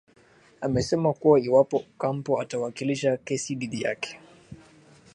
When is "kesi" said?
3.17-3.55